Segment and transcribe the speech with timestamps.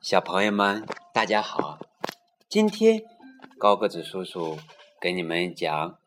[0.00, 1.80] 小朋友们，大家好！
[2.48, 3.02] 今天
[3.58, 4.56] 高个子叔叔
[5.00, 5.98] 给你们讲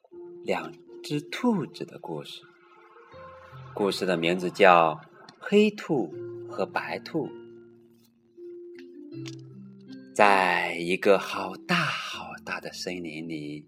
[0.46, 0.72] 两
[1.04, 2.42] 只兔子的故事。
[3.74, 4.96] 故事的名字叫
[5.38, 6.10] 《黑兔
[6.50, 7.28] 和白兔》。
[10.16, 13.68] 在一个好大好大的森林里，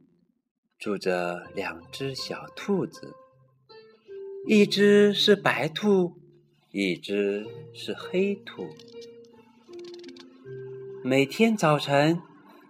[0.80, 3.14] 住着两只小兔子，
[4.48, 6.16] 一只是白兔，
[6.72, 8.70] 一只是黑兔。
[11.06, 12.22] 每天早晨，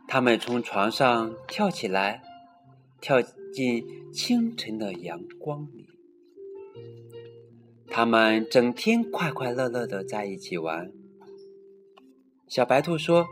[0.07, 2.23] 他们从床上跳起来，
[2.99, 5.87] 跳进清晨的阳光里。
[7.91, 10.91] 他们整天快快乐乐的在一起玩。
[12.47, 13.27] 小白兔说：“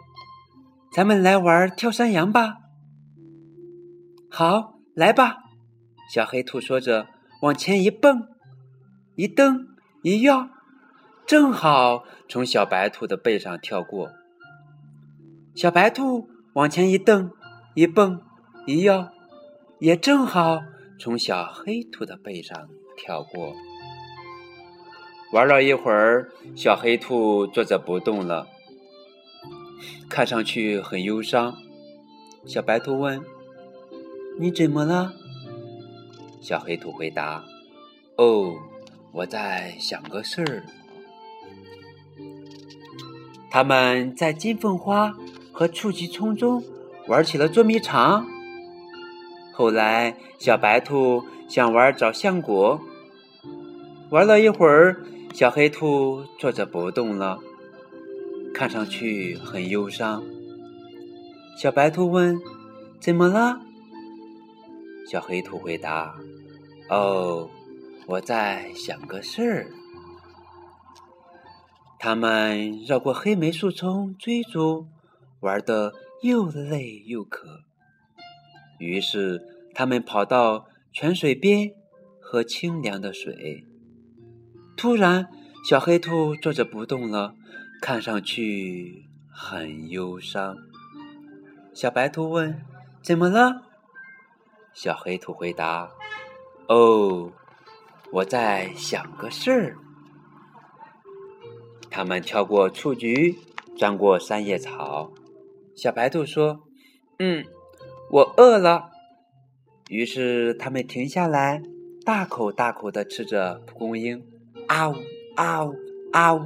[0.94, 2.58] 咱们来玩跳山羊吧。
[4.30, 5.38] ”“好，来吧。”
[6.14, 7.08] 小黑兔说着，
[7.42, 8.28] 往前一蹦，
[9.16, 9.66] 一蹬，
[10.04, 10.48] 一跃，
[11.26, 14.12] 正好从小白兔的背上跳过。
[15.54, 17.30] 小白兔往前一蹬，
[17.76, 18.22] 一蹦，
[18.66, 19.10] 一跃，
[19.80, 20.62] 也正好
[20.98, 23.54] 从小黑兔的背上跳过。
[25.34, 28.48] 玩了一会儿，小黑兔坐着不动了，
[30.10, 31.54] 看上去很忧伤。
[32.46, 33.22] 小白兔问
[34.40, 35.14] ：“你怎么了？”
[36.42, 37.44] 小黑兔回答
[38.18, 38.56] ：“哦，
[39.12, 40.64] 我在想个事儿。”
[43.52, 45.14] 他们在金凤花。
[45.52, 46.64] 和触菊丛中
[47.08, 48.26] 玩起了捉迷藏。
[49.54, 52.80] 后来，小白兔想玩找橡果，
[54.10, 57.40] 玩了一会儿，小黑兔坐着不动了，
[58.54, 60.24] 看上去很忧伤。
[61.58, 62.40] 小白兔问
[63.00, 63.60] ：“怎么了？”
[65.12, 66.16] 小黑兔回答
[66.90, 67.50] ：“哦，
[68.08, 69.68] 我在想个事儿。”
[72.00, 74.88] 他们绕过黑莓树丛追逐。
[75.42, 77.62] 玩得又累又渴，
[78.80, 79.42] 于是
[79.74, 81.74] 他们跑到泉水边
[82.20, 83.66] 喝清凉的水。
[84.78, 85.28] 突然，
[85.68, 87.34] 小黑兔坐着不动了，
[87.82, 90.56] 看上去很忧伤。
[91.74, 92.64] 小白兔问
[93.02, 93.64] ：“怎么了？”
[94.74, 95.90] 小黑兔回答
[96.70, 97.32] ：“哦，
[98.12, 99.76] 我在想个事儿。”
[101.90, 103.40] 他们跳过雏菊，
[103.76, 105.12] 钻过三叶草。
[105.82, 106.62] 小白兔说
[107.18, 107.44] ：“嗯，
[108.12, 108.92] 我饿了。”
[109.90, 111.64] 于是他们停下来，
[112.06, 114.24] 大口大口的吃着蒲公英。
[114.68, 114.96] 啊呜
[115.36, 115.74] 啊呜
[116.14, 116.42] 啊呜！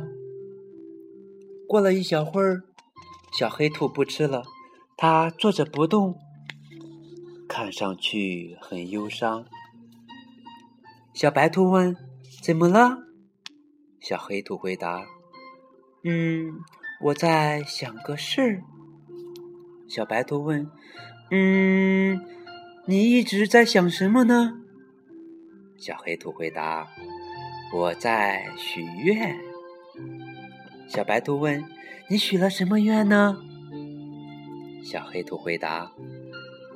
[1.67, 2.63] 过了一小会儿，
[3.37, 4.45] 小黑兔不吃了，
[4.95, 6.17] 它坐着不动，
[7.45, 9.45] 看上去很忧伤。
[11.13, 11.93] 小白兔问
[12.41, 12.99] ：“怎么了？”
[13.99, 15.05] 小黑兔回答
[16.05, 16.53] ：“嗯，
[17.01, 18.63] 我在想个事儿。”
[19.87, 20.69] 小白兔问
[21.31, 22.19] ：“嗯，
[22.85, 24.61] 你一直在想什么呢？”
[25.77, 26.87] 小黑兔回答
[27.73, 29.37] ：“我在许愿。”
[30.87, 31.63] 小白兔问
[32.09, 33.37] ：“你许了什么愿呢？”
[34.83, 35.91] 小黑兔回答：“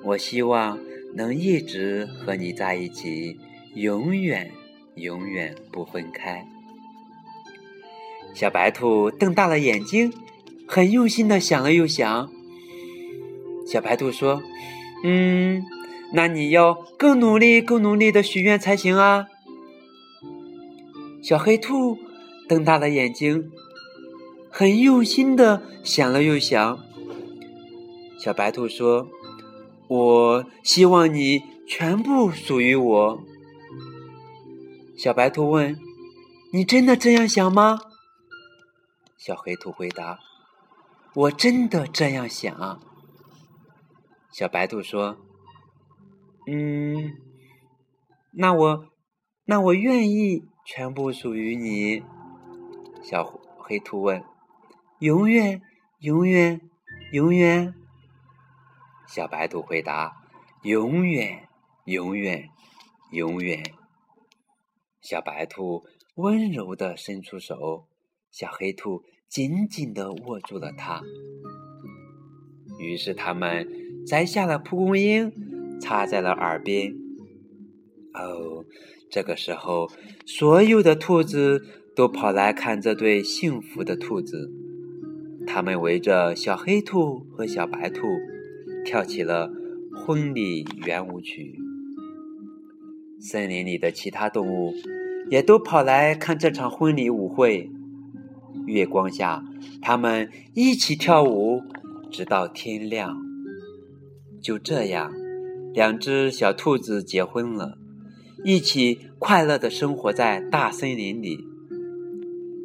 [0.04, 0.80] 我希望
[1.14, 3.40] 能一直和你在一起，
[3.76, 4.52] 永远
[4.96, 6.46] 永远不分开。”
[8.34, 10.14] 小白兔瞪大了眼睛，
[10.68, 12.32] 很用心的想了又想。
[13.72, 14.42] 小白兔说
[15.06, 15.64] ：“嗯，
[16.14, 19.28] 那你要更努力、更努力的许愿才行啊。”
[21.22, 22.00] 小黑兔
[22.48, 23.52] 瞪大了眼睛，
[24.50, 26.80] 很用心的想了又想。
[28.18, 29.08] 小白兔说
[29.88, 33.24] ：“我希望你全部属于我。”
[34.98, 35.78] 小白兔问
[36.52, 37.80] ：“你真的这样想吗？”
[39.16, 40.18] 小黑兔回答
[41.14, 42.82] ：“我真的这样想。”
[44.32, 45.18] 小白兔说
[46.46, 47.18] ：“嗯，
[48.32, 48.86] 那我，
[49.46, 52.04] 那我愿意全部属于你。”
[53.02, 53.24] 小
[53.58, 54.24] 黑兔问
[55.00, 55.62] ：“永远，
[56.00, 56.62] 永远，
[57.12, 57.74] 永远？”
[59.08, 60.22] 小白兔回答
[60.62, 61.50] ：“永远，
[61.86, 62.50] 永远，
[63.12, 63.64] 永远。”
[65.02, 67.88] 小白兔温柔的伸出手，
[68.30, 71.02] 小黑兔紧紧的握住了它。
[72.78, 73.79] 于是他们。
[74.06, 75.32] 摘下了蒲公英，
[75.80, 76.94] 插在了耳边。
[78.14, 78.66] 哦，
[79.10, 79.90] 这个时候，
[80.26, 81.64] 所有的兔子
[81.96, 84.52] 都跑来看这对幸福的兔子。
[85.48, 88.02] 他们围着小黑兔和小白兔，
[88.86, 89.52] 跳起了
[89.96, 91.58] 婚礼圆舞曲。
[93.20, 94.74] 森林里的其他动物
[95.30, 97.70] 也都跑来看这场婚礼舞会。
[98.66, 99.44] 月光下，
[99.82, 101.62] 他们一起跳舞，
[102.12, 103.29] 直到天亮。
[104.42, 105.12] 就这样，
[105.74, 107.78] 两只小兔子结婚了，
[108.44, 111.46] 一起快乐的生活在大森林里。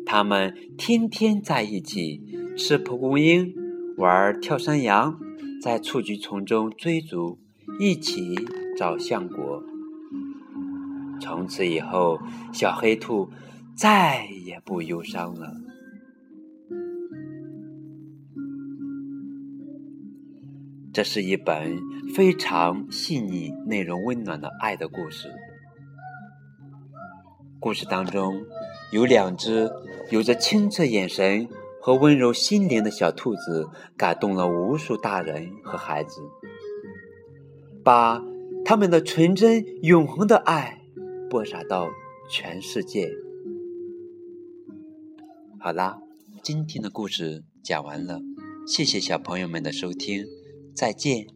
[0.07, 2.21] 他们天天在一起
[2.57, 3.55] 吃蒲公英，
[3.97, 5.19] 玩跳山羊，
[5.61, 7.39] 在雏菊丛中追逐，
[7.81, 8.35] 一起
[8.77, 9.63] 找橡果。
[11.21, 12.19] 从此以后，
[12.53, 13.31] 小黑兔
[13.75, 15.55] 再也不忧伤了。
[20.95, 21.77] 这是一本
[22.15, 25.29] 非常细腻、内容温暖的爱的故事。
[27.59, 28.45] 故事当中
[28.93, 29.69] 有两只
[30.13, 31.49] 有着清澈眼神
[31.83, 36.21] 和温柔心灵的小兔子，感动了无数大人和孩子，
[37.83, 38.23] 把
[38.65, 40.79] 他们的纯真、永恒的爱
[41.29, 41.89] 播撒到
[42.31, 43.11] 全世界。
[45.59, 45.99] 好啦，
[46.41, 48.21] 今天的故事讲完了，
[48.65, 50.25] 谢谢小朋友们的收听。
[50.75, 51.34] 再见。